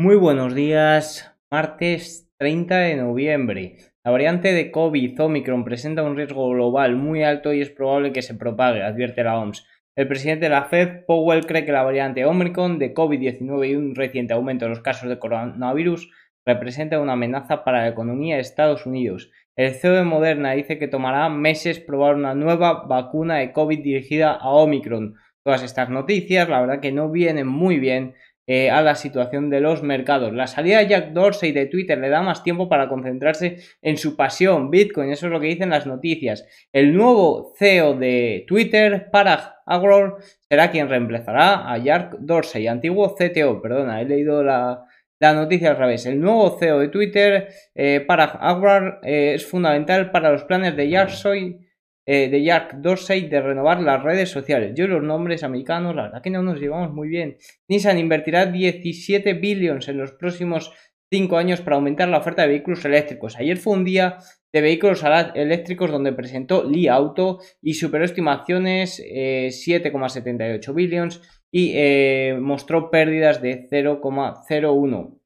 Muy 0.00 0.14
buenos 0.14 0.54
días, 0.54 1.34
martes 1.50 2.30
30 2.36 2.78
de 2.78 2.94
noviembre. 2.94 3.78
La 4.04 4.12
variante 4.12 4.52
de 4.52 4.70
COVID 4.70 5.20
Omicron 5.20 5.64
presenta 5.64 6.04
un 6.04 6.14
riesgo 6.14 6.48
global 6.50 6.94
muy 6.94 7.24
alto 7.24 7.52
y 7.52 7.60
es 7.60 7.70
probable 7.70 8.12
que 8.12 8.22
se 8.22 8.36
propague, 8.36 8.84
advierte 8.84 9.24
la 9.24 9.36
OMS. 9.36 9.66
El 9.96 10.06
presidente 10.06 10.44
de 10.44 10.50
la 10.50 10.66
Fed, 10.66 11.04
Powell, 11.04 11.46
cree 11.46 11.64
que 11.64 11.72
la 11.72 11.82
variante 11.82 12.24
Omicron 12.24 12.78
de 12.78 12.94
COVID-19 12.94 13.70
y 13.70 13.74
un 13.74 13.96
reciente 13.96 14.34
aumento 14.34 14.66
de 14.66 14.68
los 14.68 14.82
casos 14.82 15.08
de 15.08 15.18
coronavirus 15.18 16.12
representa 16.46 17.00
una 17.00 17.14
amenaza 17.14 17.64
para 17.64 17.78
la 17.78 17.88
economía 17.88 18.36
de 18.36 18.42
Estados 18.42 18.86
Unidos. 18.86 19.32
El 19.56 19.74
CEO 19.74 19.94
de 19.94 20.04
Moderna 20.04 20.52
dice 20.52 20.78
que 20.78 20.86
tomará 20.86 21.28
meses 21.28 21.80
probar 21.80 22.14
una 22.14 22.36
nueva 22.36 22.84
vacuna 22.86 23.38
de 23.38 23.50
COVID 23.50 23.82
dirigida 23.82 24.30
a 24.30 24.50
Omicron. 24.50 25.16
Todas 25.42 25.64
estas 25.64 25.90
noticias, 25.90 26.48
la 26.48 26.60
verdad 26.60 26.78
que 26.78 26.92
no 26.92 27.10
vienen 27.10 27.48
muy 27.48 27.80
bien 27.80 28.14
eh, 28.50 28.70
a 28.70 28.80
la 28.80 28.94
situación 28.94 29.50
de 29.50 29.60
los 29.60 29.82
mercados. 29.82 30.32
La 30.32 30.46
salida 30.46 30.78
de 30.78 30.88
Jack 30.88 31.10
Dorsey 31.10 31.52
de 31.52 31.66
Twitter 31.66 31.98
le 31.98 32.08
da 32.08 32.22
más 32.22 32.42
tiempo 32.42 32.66
para 32.66 32.88
concentrarse 32.88 33.58
en 33.82 33.98
su 33.98 34.16
pasión, 34.16 34.70
Bitcoin, 34.70 35.10
eso 35.10 35.26
es 35.26 35.32
lo 35.32 35.38
que 35.38 35.48
dicen 35.48 35.68
las 35.68 35.86
noticias. 35.86 36.46
El 36.72 36.96
nuevo 36.96 37.52
CEO 37.58 37.92
de 37.92 38.46
Twitter, 38.48 39.10
Parag 39.12 39.56
Agrawal, 39.66 40.14
será 40.48 40.70
quien 40.70 40.88
reemplazará 40.88 41.70
a 41.70 41.76
Jack 41.76 42.16
Dorsey, 42.20 42.66
antiguo 42.68 43.14
CTO, 43.14 43.60
perdona, 43.60 44.00
he 44.00 44.06
leído 44.06 44.42
la, 44.42 44.82
noticia 45.20 45.72
al 45.72 45.76
revés. 45.76 46.06
El 46.06 46.18
nuevo 46.18 46.58
CEO 46.58 46.78
de 46.78 46.88
Twitter, 46.88 47.48
eh, 47.74 48.00
Parag 48.00 48.38
Agrawal, 48.40 48.98
eh, 49.02 49.34
es 49.34 49.44
fundamental 49.44 50.10
para 50.10 50.32
los 50.32 50.44
planes 50.44 50.74
de 50.74 50.88
Jack 50.88 51.10
Dorsey 51.10 51.67
eh, 52.10 52.30
de 52.30 52.42
Jack 52.42 52.76
Dorsey 52.76 53.28
de 53.28 53.42
renovar 53.42 53.82
las 53.82 54.02
redes 54.02 54.30
sociales. 54.30 54.72
Yo 54.74 54.86
los 54.86 55.02
nombres 55.02 55.44
americanos, 55.44 55.94
la 55.94 56.04
verdad 56.04 56.22
que 56.22 56.30
no 56.30 56.42
nos 56.42 56.58
llevamos 56.58 56.90
muy 56.90 57.06
bien. 57.06 57.36
Nissan 57.68 57.98
invertirá 57.98 58.46
17 58.46 59.34
billones 59.34 59.88
en 59.88 59.98
los 59.98 60.12
próximos 60.12 60.72
5 61.10 61.36
años 61.36 61.60
para 61.60 61.76
aumentar 61.76 62.08
la 62.08 62.16
oferta 62.16 62.40
de 62.40 62.48
vehículos 62.48 62.82
eléctricos. 62.86 63.36
Ayer 63.36 63.58
fue 63.58 63.74
un 63.74 63.84
día 63.84 64.16
de 64.54 64.60
vehículos 64.62 65.04
eléctricos 65.34 65.90
donde 65.90 66.14
presentó 66.14 66.64
Li 66.64 66.88
Auto 66.88 67.40
y 67.60 67.74
superó 67.74 68.06
estimaciones 68.06 69.00
7,78 69.00 70.70
eh, 70.70 70.72
billones 70.72 71.20
y 71.50 71.72
eh, 71.74 72.38
mostró 72.40 72.90
pérdidas 72.90 73.42
de 73.42 73.68
0,01 73.70 75.17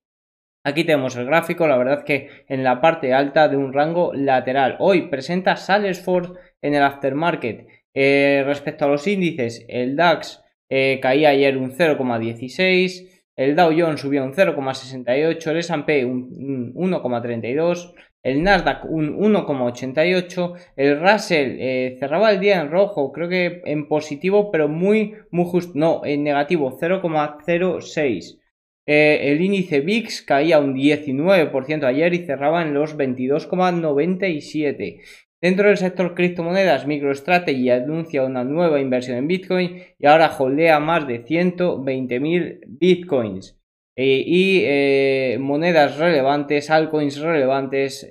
Aquí 0.64 0.84
tenemos 0.84 1.16
el 1.16 1.27
gráfico, 1.27 1.66
la 1.66 1.77
verdad 1.77 2.05
que 2.05 2.28
en 2.48 2.62
la 2.62 2.80
parte 2.80 3.12
alta 3.12 3.48
de 3.48 3.56
un 3.56 3.72
rango 3.72 4.12
lateral. 4.14 4.77
Hoy 4.78 5.08
presenta 5.08 5.56
Salesforce 5.56 6.34
en 6.60 6.74
el 6.74 6.84
aftermarket. 6.84 7.66
Eh, 7.94 8.44
respecto 8.46 8.84
a 8.84 8.88
los 8.88 9.06
índices, 9.08 9.64
el 9.68 9.96
DAX 9.96 10.40
eh, 10.68 11.00
caía 11.02 11.30
ayer 11.30 11.58
un 11.58 11.72
0,16, 11.72 13.08
el 13.34 13.56
Dow 13.56 13.72
Jones 13.77 14.00
subió 14.00 14.22
un 14.24 14.34
0,68, 14.34 15.50
el 15.50 15.56
S&P 15.56 16.05
un, 16.05 16.72
1,32, 16.74 17.92
el 18.22 18.42
Nasdaq 18.44 18.84
un 18.84 19.18
1,88, 19.18 20.55
el 20.77 21.00
Russell 21.00 21.56
eh, 21.58 21.96
cerraba 21.98 22.30
el 22.30 22.38
día 22.38 22.60
en 22.60 22.70
rojo, 22.70 23.10
creo 23.10 23.28
que 23.28 23.62
en 23.64 23.88
positivo, 23.88 24.52
pero 24.52 24.68
muy, 24.68 25.16
muy 25.33 25.44
justo, 25.46 25.72
no, 25.74 26.02
en 26.05 26.22
negativo, 26.22 26.78
0,06. 26.78 28.38
Eh, 28.86 29.33
el 29.33 29.41
índice 29.41 29.80
VIX 29.80 30.22
caía 30.22 30.58
un 30.58 30.75
19% 30.75 31.84
ayer 31.84 32.14
y 32.14 32.27
cerraba 32.27 32.62
en 32.62 32.75
los 32.75 32.97
22,97. 32.97 35.00
Dentro 35.41 35.69
del 35.69 35.77
sector 35.77 36.14
criptomonedas, 36.14 36.86
MicroStrategy 36.86 37.70
anuncia 37.70 38.24
una 38.24 38.42
nueva 38.44 38.80
inversión 38.80 39.19
en 39.19 39.28
Bitcoin 39.28 39.83
y 39.98 40.06
ahora 40.06 40.34
holdea 40.36 40.80
más 40.80 41.06
de 41.06 41.24
120.000 41.24 42.61
Bitcoins. 42.66 43.58
Eh, 43.94 44.24
y 44.27 44.62
eh, 44.64 45.36
monedas 45.39 45.98
relevantes, 45.98 46.70
altcoins 46.70 47.20
relevantes, 47.20 48.08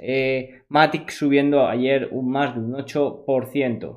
Matic 0.68 1.10
subiendo 1.10 1.68
ayer 1.68 2.10
un 2.12 2.30
más 2.30 2.54
de 2.54 2.62
un 2.62 2.74
8%. 2.74 3.90